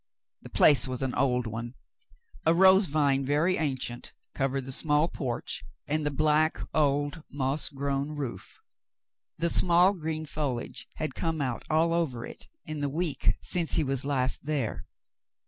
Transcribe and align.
The 0.41 0.49
place 0.49 0.87
was 0.87 1.03
an 1.03 1.13
old 1.13 1.45
one. 1.45 1.75
A 2.47 2.55
rose 2.55 2.87
vine, 2.87 3.23
very 3.23 3.57
ancient, 3.57 4.13
covered 4.33 4.61
the 4.65 4.71
small 4.71 5.07
porch 5.07 5.61
and 5.87 6.03
the 6.03 6.09
black, 6.09 6.57
old, 6.73 7.21
moss 7.29 7.69
grown 7.69 8.15
roof. 8.15 8.59
The 9.37 9.51
small 9.51 9.93
green 9.93 10.25
foliage 10.25 10.87
had 10.95 11.13
come 11.13 11.39
out 11.39 11.61
all 11.69 11.93
over 11.93 12.25
it 12.25 12.47
in 12.65 12.79
the 12.79 12.89
week 12.89 13.35
since 13.43 13.75
he 13.75 13.83
was 13.83 14.03
last 14.03 14.45
there. 14.47 14.87